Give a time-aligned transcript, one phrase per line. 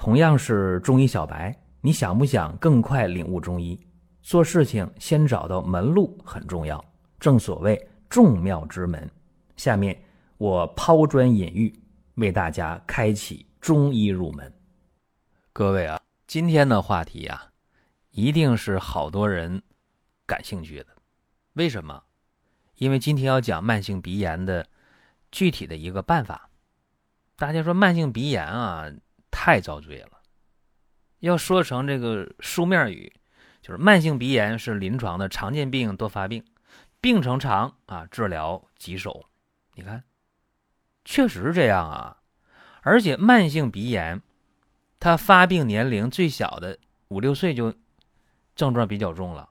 [0.00, 3.78] 同样是中医小白，你想不想更快领悟中医？
[4.22, 6.82] 做事情先找到门路很重要，
[7.18, 9.10] 正所谓众妙之门。
[9.58, 10.02] 下面
[10.38, 11.78] 我抛砖引玉，
[12.14, 14.50] 为大家开启中医入门。
[15.52, 17.50] 各位啊，今天的话题呀，
[18.12, 19.60] 一定是好多人
[20.24, 20.86] 感兴趣的。
[21.52, 22.02] 为什么？
[22.76, 24.66] 因为今天要讲慢性鼻炎的
[25.30, 26.48] 具体的一个办法。
[27.36, 28.90] 大家说慢性鼻炎啊？
[29.30, 30.20] 太遭罪了。
[31.20, 33.12] 要说成这个书面语，
[33.60, 36.42] 就是慢性鼻炎是临床的常见病，多发病，
[36.98, 39.26] 病程长啊，治疗棘手。
[39.74, 40.02] 你看，
[41.04, 42.16] 确实是这样啊。
[42.80, 44.22] 而且慢性鼻炎，
[44.98, 46.78] 它发病年龄最小的
[47.08, 47.74] 五六岁就
[48.56, 49.50] 症状比较重了。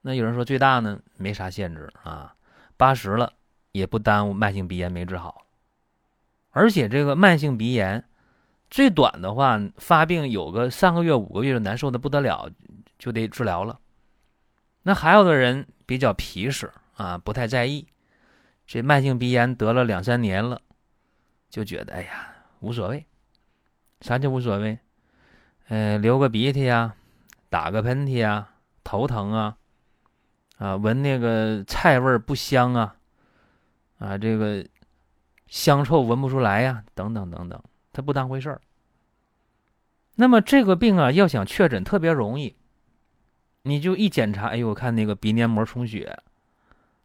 [0.00, 2.34] 那有人说最大呢，没啥限制啊，
[2.78, 3.34] 八十了
[3.72, 5.46] 也不耽误慢性鼻炎没治好。
[6.48, 8.06] 而且这个慢性鼻炎。
[8.70, 12.48] 最短的话，发病有个三个月、五个月就难受的不得了，
[12.98, 13.80] 就得治疗了。
[14.82, 17.86] 那还有的人比较皮实啊，不太在意，
[18.66, 20.60] 这慢性鼻炎得了两三年了，
[21.50, 22.28] 就觉得哎呀
[22.60, 23.04] 无所谓。
[24.02, 24.78] 啥叫无所谓？
[25.68, 26.94] 呃，流个鼻涕呀，
[27.48, 29.56] 打个喷嚏啊，头疼啊，
[30.58, 32.96] 啊，闻那个菜味不香啊，
[33.98, 34.64] 啊，这个
[35.48, 37.60] 香臭闻不出来呀，等等等等。
[37.92, 38.60] 他不当回事儿。
[40.20, 42.54] 那么这个病啊，要想确诊特别容易，
[43.62, 46.14] 你就一检查，哎呦，我看那个鼻黏膜充血，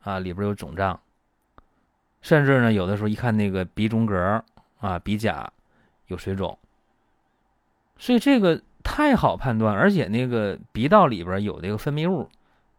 [0.00, 0.98] 啊，里边有肿胀，
[2.22, 4.42] 甚至呢，有的时候一看那个鼻中隔
[4.80, 5.52] 啊，鼻甲
[6.06, 6.58] 有水肿，
[7.98, 12.30] 所以这个太好判断，而且那个鼻道里边有那个分泌物，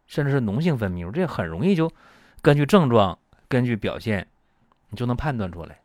[0.08, 1.88] 甚至是脓性分泌物，这很容易就
[2.42, 4.26] 根据症状、根据表现，
[4.90, 5.78] 你就能判断出来。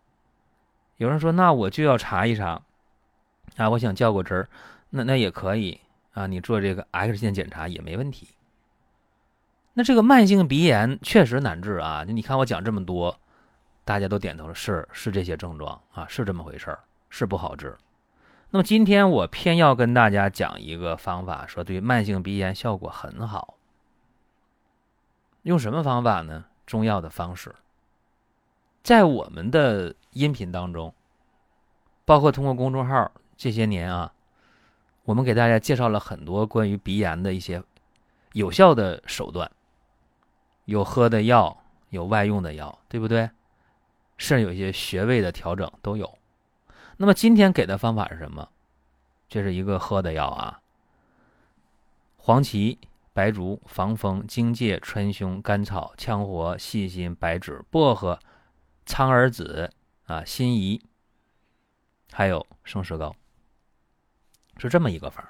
[0.98, 2.62] 有人说：“那我就要查一查，
[3.58, 4.50] 啊，我想较个真儿，
[4.90, 5.80] 那那也可以
[6.14, 8.28] 啊，你做这个 X 线检查也没问题。
[9.74, 13.18] 那这个慢性鼻炎确实难治啊，你看我讲这么多，
[13.86, 17.78] 大家都点头了，是是这些症状啊，是这么回事儿，是不好治。
[18.50, 23.56] 那么今天我偏要跟大家讲一个方法，说对慢性鼻炎效果很好。
[25.44, 26.46] 用什么方法呢？
[26.66, 27.56] 中药的方式。”
[28.82, 30.94] 在我们的音频当中，
[32.06, 34.14] 包括通过公众号这些年啊，
[35.06, 37.64] 我们给大家介绍了很多关于鼻炎的一些
[38.34, 39.50] 有效的手段，
[40.66, 43.30] 有喝的药，有外用的药，对不对？
[44.18, 46.20] 甚至有一些穴位的调整都有。
[46.98, 48.50] 那么今天给的方法是什么？
[49.30, 50.60] 这是一个喝的药啊，
[52.18, 52.78] 黄芪、
[53.14, 58.20] 白术、防风、荆芥、川芎、甘草、羌活、细辛、白芷、薄荷。
[58.86, 59.72] 苍耳子
[60.08, 60.82] 啊，辛夷，
[62.12, 63.16] 还有生石膏，
[64.60, 65.26] 是这么一个方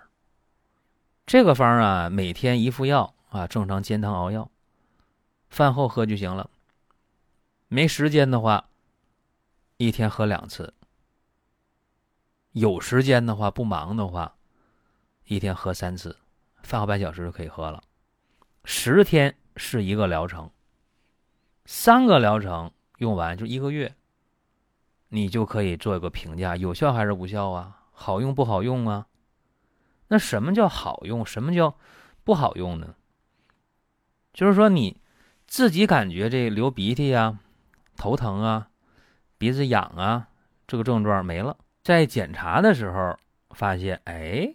[1.25, 4.49] 这个方啊，每天一副药啊，正常煎汤熬药，
[5.49, 6.49] 饭后喝就行了。
[7.67, 8.69] 没时间的话，
[9.77, 10.73] 一天喝两次。
[12.53, 14.35] 有时间的话，不忙的话，
[15.25, 16.17] 一天喝三次，
[16.63, 17.83] 饭后半小时就可以喝了。
[18.65, 20.49] 十天是一个疗程，
[21.65, 22.71] 三个疗程。
[22.97, 23.95] 用完就一个月，
[25.07, 27.83] 你就可以做一个评价，有效还是无效啊？
[27.93, 29.07] 好用不好用啊？
[30.09, 31.25] 那什么叫好用？
[31.25, 31.77] 什么叫
[32.23, 32.93] 不好用呢？
[34.33, 35.01] 就是说你
[35.47, 37.39] 自己感觉这流鼻涕呀、
[37.95, 38.69] 头疼啊、
[39.37, 40.27] 鼻子痒啊，
[40.67, 43.17] 这个症状没了，在检查的时候
[43.51, 44.53] 发现，哎，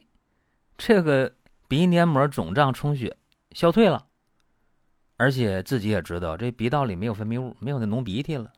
[0.77, 1.35] 这个
[1.67, 3.17] 鼻黏膜肿胀充血
[3.53, 4.07] 消退了。
[5.17, 8.53] 而且自己也知道，这鼻道里没有分泌物，没有那脓鼻涕了，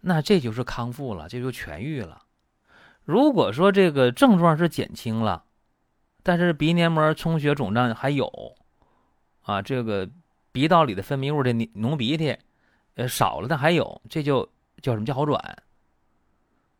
[0.00, 2.22] 那这就是康复了，这就痊愈了。
[3.04, 5.44] 如果说这个症状是减轻了，
[6.22, 8.56] 但是鼻黏膜充血肿胀还有，
[9.42, 10.08] 啊，这个
[10.52, 12.36] 鼻道里的分泌物的脓鼻涕，
[12.94, 14.48] 呃，少了，但还有，这就
[14.82, 15.62] 叫什么叫好转？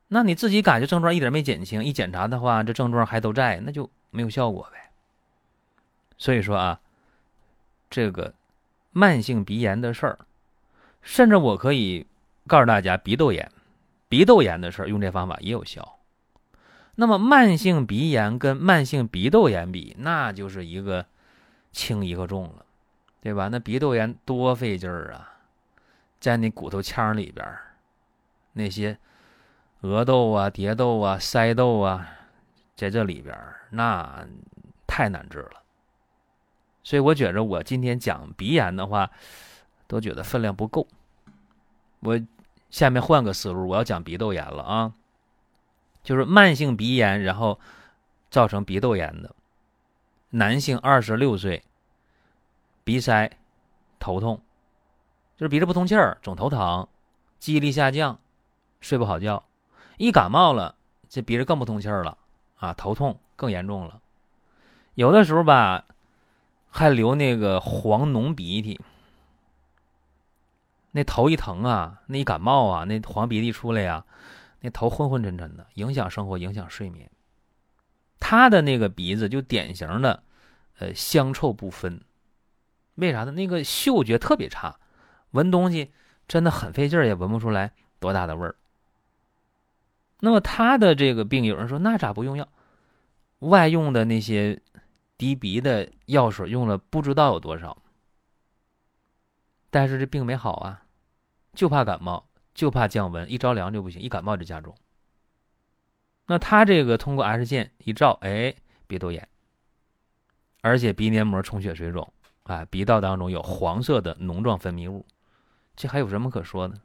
[0.08, 4.90] 那你自己感觉症状一点没减轻，一检查的话，这症状还都在，那就没有效果呗。
[6.18, 6.80] 所以说啊，
[7.88, 8.34] 这个。
[8.92, 10.18] 慢性鼻炎的事儿，
[11.00, 12.04] 甚至我可以
[12.48, 13.48] 告诉大家，鼻窦炎、
[14.08, 15.99] 鼻窦炎的事儿，用这方法也有效。
[16.96, 21.06] 那么，慢性鼻炎跟慢性鼻窦炎比，那就是一个
[21.72, 22.64] 轻一个重了，
[23.20, 23.48] 对吧？
[23.48, 25.32] 那鼻窦炎多费劲儿啊，
[26.18, 27.46] 在你骨头腔里边，
[28.52, 28.98] 那些
[29.80, 32.06] 额窦啊、蝶窦啊、腮窦啊，
[32.76, 33.36] 在这里边，
[33.70, 34.26] 那
[34.86, 35.62] 太难治了。
[36.82, 39.10] 所以我觉着，我今天讲鼻炎的话，
[39.86, 40.86] 都觉得分量不够。
[42.00, 42.18] 我
[42.70, 44.92] 下面换个思路，我要讲鼻窦炎了啊，
[46.02, 47.58] 就是慢性鼻炎，然后
[48.30, 49.34] 造成鼻窦炎的。
[50.30, 51.62] 男性二十六岁，
[52.84, 53.30] 鼻塞、
[53.98, 54.40] 头痛，
[55.36, 56.86] 就是鼻子不通气儿，总头疼，
[57.38, 58.18] 记忆力下降，
[58.80, 59.44] 睡不好觉。
[59.96, 60.76] 一感冒了，
[61.08, 62.16] 这鼻子更不通气儿了
[62.58, 64.00] 啊，头痛更严重了。
[64.94, 65.84] 有的时候吧，
[66.70, 68.80] 还流那个黄脓鼻涕。
[70.92, 74.04] 那头一疼啊，那一感冒啊，那黄鼻涕出来呀，
[74.60, 77.10] 那头昏昏沉沉的，影响生活，影响睡眠。
[78.18, 80.22] 他的那个鼻子就典型的，
[80.78, 82.02] 呃，香臭不分。
[82.96, 83.32] 为啥呢？
[83.32, 84.78] 那个嗅觉特别差，
[85.30, 85.92] 闻东西
[86.28, 88.56] 真的很费劲儿，也闻不出来多大的味儿。
[90.20, 92.46] 那么他的这个病，有人说那咋不用药？
[93.38, 94.60] 外用的那些
[95.16, 97.82] 滴鼻的药水用了不知道有多少。
[99.70, 100.82] 但是这病没好啊，
[101.54, 102.28] 就怕感冒，
[102.60, 104.76] 就怕降温，一着凉就不行，一感冒就加重。
[106.26, 108.54] 那他这个通过 X 线一照，哎，
[108.86, 109.26] 鼻窦炎，
[110.60, 112.12] 而且鼻黏膜充血水肿，
[112.42, 115.06] 啊，鼻道当中有黄色的脓状分泌物，
[115.74, 116.78] 这还有什么可说的？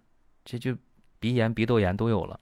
[0.46, 0.78] 这就
[1.20, 2.40] 鼻炎、鼻窦炎都有了。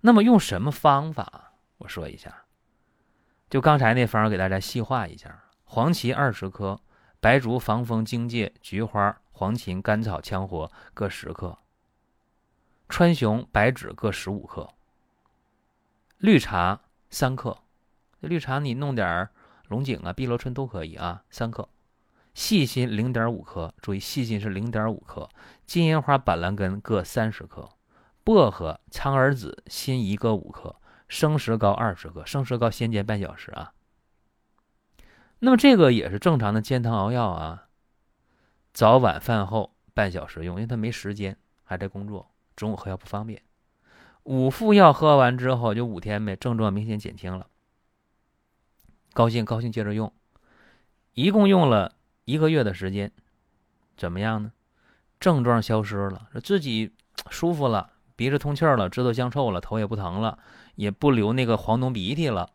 [0.00, 1.52] 那么用什么方法？
[1.78, 2.44] 我说一下，
[3.48, 6.80] 就刚才那方给大家细化一下：黄芪二十克，
[7.20, 9.16] 白术、防风、荆芥、菊花。
[9.38, 11.58] 黄芩、甘草、羌活各十克，
[12.88, 14.68] 川芎、白芷各十五克，
[16.18, 16.80] 绿茶
[17.10, 17.58] 三克。
[18.20, 19.28] 绿茶你弄点
[19.68, 21.68] 龙井啊、碧螺春都可以啊，三克。
[22.32, 25.28] 细辛零点五克，注意细辛是零点五克。
[25.66, 27.68] 金银花、板蓝根各三十克，
[28.22, 30.76] 薄荷、苍耳子、辛夷各五克，
[31.08, 32.24] 生石膏二十克。
[32.24, 33.72] 生石膏先煎半小时啊。
[35.38, 37.68] 那么这个也是正常的煎汤熬药啊。
[38.72, 43.42] 早晚饭后半小时用，因为他没时间，还在工作，中午喝药不方便。
[44.24, 47.46] 五副药喝完之后，就五天呗，症状明显减轻了。
[49.12, 50.12] 高兴高兴，接着用，
[51.12, 51.94] 一共用了
[52.24, 53.12] 一个月的时间，
[53.96, 54.52] 怎么样呢？
[55.20, 56.92] 症状消失了，自己
[57.30, 60.38] 舒服了，鼻子通气了，知道香臭了，头也不疼了，
[60.74, 62.50] 也不流那个黄脓鼻涕了。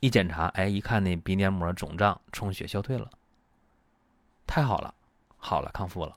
[0.00, 3.10] 一检查，哎，一看那鼻黏膜肿胀充血消退了。
[4.46, 4.94] 太好了，
[5.36, 6.16] 好了，康复了。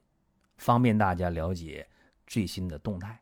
[0.61, 1.87] 方便大家了解
[2.27, 3.19] 最新的动态。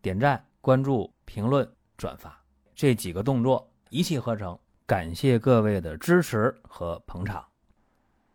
[0.00, 2.40] 点赞、关注、评论、转发
[2.72, 7.44] 这几个动作一气呵成，感谢各位的支持和捧场。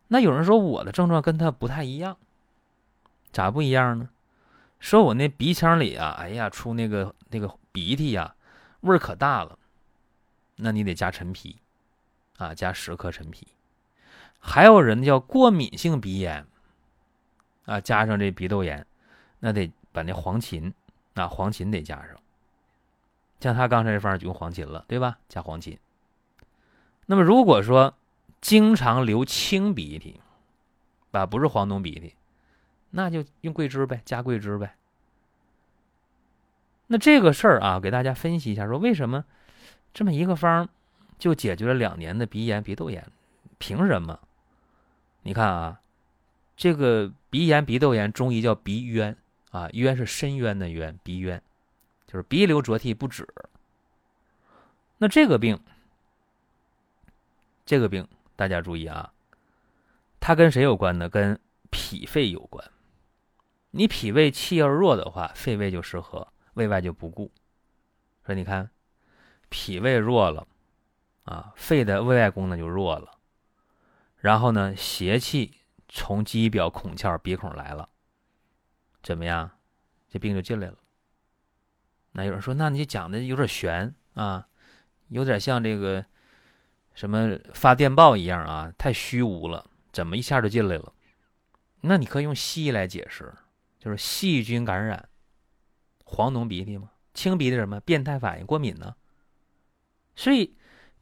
[0.10, 2.18] 那有人说我的症状跟他不太一样，
[3.32, 4.10] 咋不一样呢？
[4.78, 8.36] 说我那鼻腔里啊，哎呀，出那个那个鼻涕呀，
[8.82, 9.58] 味儿可大了，
[10.58, 11.62] 那你得加陈皮。
[12.38, 13.48] 啊，加十克陈皮，
[14.40, 16.46] 还有人叫过敏性鼻炎，
[17.66, 18.86] 啊，加上这鼻窦炎，
[19.40, 20.72] 那得把那黄芩，
[21.14, 22.16] 啊，黄芩得加上。
[23.40, 25.18] 像他刚才这方就用黄芩了，对吧？
[25.28, 25.78] 加黄芩。
[27.06, 27.94] 那么如果说
[28.42, 30.22] 经常流清鼻涕，
[31.12, 32.16] 啊，不是黄脓鼻涕，
[32.90, 34.76] 那就用桂枝呗，加桂枝呗。
[36.88, 39.26] 那这个事儿啊，给大家分析一下，说为什么
[39.94, 40.70] 这么一个方？
[41.20, 43.06] 就解决了两年的鼻炎、鼻窦炎，
[43.58, 44.20] 凭什么？
[45.22, 45.80] 你看啊，
[46.56, 49.18] 这个鼻炎、鼻窦炎，中医叫鼻渊
[49.52, 51.42] 啊，渊是深渊的渊，鼻渊
[52.06, 53.28] 就是鼻流浊涕不止。
[54.98, 55.60] 那这个病，
[57.66, 59.12] 这个病大家注意啊，
[60.20, 61.10] 它跟谁有关呢？
[61.10, 62.72] 跟脾肺有关。
[63.72, 67.32] 你脾胃气要弱的话，肺胃就失和，胃外就不顾。
[68.26, 68.70] 说你看，
[69.50, 70.48] 脾胃弱了。
[71.24, 73.18] 啊，肺的胃外功能就弱了，
[74.18, 75.54] 然后呢，邪气
[75.96, 77.88] 从肌表孔窍鼻孔来了，
[79.04, 79.50] 怎么样？
[80.10, 80.78] 这病就进来了。
[82.14, 84.48] 那有人说，那你讲的有点悬啊，
[85.10, 86.04] 有点像这个
[86.96, 90.92] 什么发电报一样啊，太虚无了，怎么一下就进来了？
[91.82, 93.32] 那你可以用西医来解释，
[93.78, 95.08] 就是细菌感染，
[96.04, 96.90] 黄脓鼻涕吗？
[97.14, 97.80] 清鼻涕什么？
[97.82, 98.96] 变态反应，过敏呢？
[100.16, 100.58] 所以。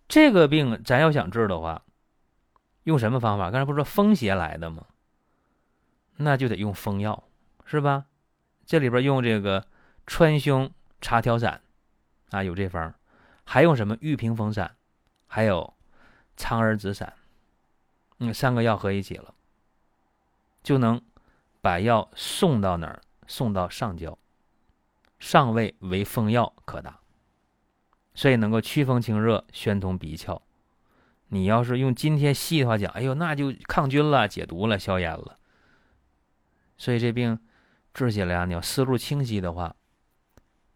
[0.08, 1.86] 这个病咱要想治的话，
[2.84, 3.52] 用什么方法？
[3.52, 4.86] 刚才不是说风邪来的吗？
[6.18, 7.24] 那就得用风药，
[7.66, 8.06] 是吧？
[8.66, 9.68] 这里边用这个
[10.06, 11.62] 川芎茶条散，
[12.30, 12.94] 啊，有这方，
[13.44, 14.76] 还用什么玉屏风散，
[15.28, 15.74] 还有
[16.38, 17.14] 苍耳子散，
[18.20, 19.34] 嗯，三个药合一起了，
[20.64, 21.02] 就能
[21.60, 23.02] 把药送到哪儿？
[23.28, 24.18] 送到上焦，
[25.18, 27.00] 上位为风药可达，
[28.14, 30.42] 所以能够祛风清热、宣通鼻窍。
[31.34, 35.38] 你要是用今天细的话讲，哎呦，那就抗菌了、解毒了、消炎了。
[36.78, 37.40] 所以这病
[37.94, 39.74] 治起来啊，你要思路清晰的话，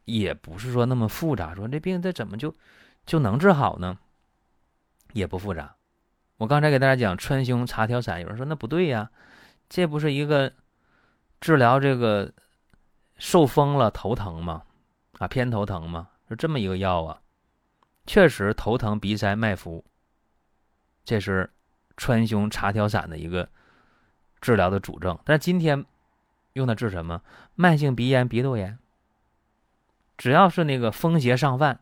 [0.05, 1.53] 也不是说那么复杂。
[1.53, 2.55] 说这病它怎么就
[3.05, 3.99] 就能治好呢？
[5.11, 5.75] 也不复杂。
[6.37, 9.11] 我刚才给大家讲川芎茶调散，有人说那不对呀，
[9.67, 10.53] 这不是一个
[11.41, 12.31] 治疗这个
[13.17, 14.63] 受风了头疼吗？
[15.19, 16.07] 啊，偏头疼吗？
[16.29, 17.19] 是这么一个药啊，
[18.07, 19.83] 确实头疼鼻塞脉浮。
[21.05, 21.51] 这是
[21.95, 23.47] 川芎茶调散的一个
[24.41, 25.85] 治疗的主症，但是今天
[26.53, 27.21] 用它治什么？
[27.55, 28.77] 慢性鼻炎、鼻窦炎，
[30.17, 31.79] 只要是那个风邪上犯，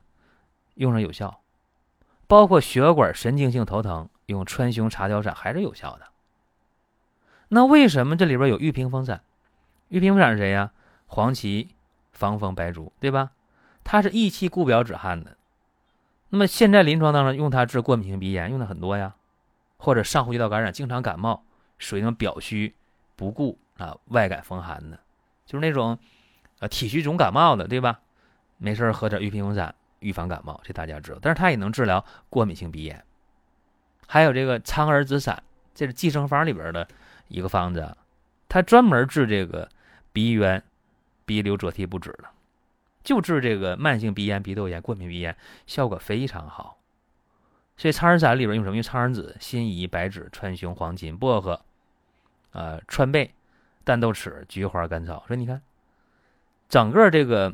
[0.76, 1.42] 用上有效。
[2.28, 6.08] 包括血管神经性头疼，用川芎茶调散还是有效的。
[7.50, 9.22] 那为什么这里边有玉屏风散？
[9.90, 10.72] 玉屏风散是谁呀？
[11.06, 11.76] 黄芪、
[12.12, 13.32] 防风、白术，对吧？
[13.84, 15.38] 它是益气固表止汗的。
[16.34, 19.14] 那么现在临床当中用它治过敏性鼻炎用的很多呀，
[19.78, 21.44] 或者上呼吸道感染，经常感冒，
[21.78, 22.74] 属于那种表虚
[23.16, 25.00] 不顾啊，外感风寒的，
[25.46, 25.96] 就是那种
[26.58, 28.00] 呃体虚总感冒的，对吧？
[28.58, 31.20] 没事喝点玉屏风散预防感冒，这大家知道。
[31.22, 33.06] 但是它也能治疗过敏性鼻炎。
[34.08, 35.44] 还有这个苍耳子散，
[35.76, 36.88] 这是济生方里边的
[37.28, 37.96] 一个方子，
[38.50, 39.70] 它专门治这个
[40.12, 40.64] 鼻渊、
[41.28, 42.24] 鼻流浊涕不止的。
[43.04, 45.36] 就治这个慢性鼻炎、鼻窦炎、过敏鼻炎，
[45.68, 46.78] 效果非常好。
[47.76, 48.76] 所以苍耳散里边用什么？
[48.76, 51.60] 用苍耳子、辛夷、白芷、川芎、黄芩、薄荷，
[52.52, 53.34] 呃，川贝、
[53.84, 55.24] 淡豆豉、菊花、甘草。
[55.28, 55.62] 说你看，
[56.70, 57.54] 整个这个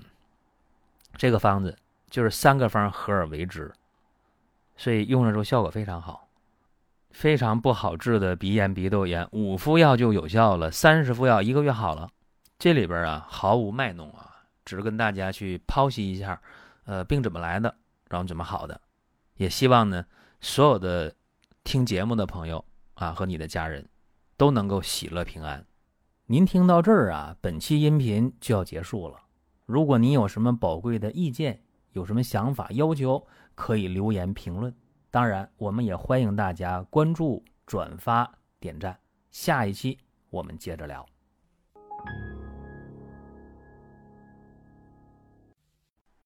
[1.15, 1.77] 这个方子
[2.09, 3.73] 就是三个方合而为之，
[4.77, 6.27] 所以用了之后效果非常好。
[7.11, 12.07] 非常不好治的鼻炎、鼻窦炎，五副药就有效了，三十副药一个月好了。
[12.59, 14.28] 这里边啊，毫无卖弄啊。
[14.69, 16.39] 只是跟大家去剖析一下，
[16.83, 17.75] 呃，病怎么来的，
[18.07, 18.79] 然后怎么好的，
[19.33, 20.05] 也希望呢，
[20.41, 21.11] 所有的
[21.63, 23.89] 听节目的朋友啊和你的家人
[24.37, 25.65] 都能够喜乐平安。
[26.27, 29.19] 您听到这儿啊，本期音频就要结束了。
[29.65, 34.71] 如果您有什么宝贵的意见，有什么想法要求，可以留言评论。
[35.09, 38.95] 当然，我们也欢迎大家关注、转发、点赞。
[39.31, 39.97] 下一期
[40.29, 41.03] 我们接着聊。